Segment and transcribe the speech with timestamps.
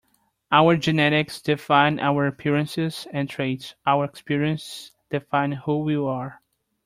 [0.51, 3.75] Our genetics define our appearances and traits.
[3.85, 6.41] Our experiences define who we are.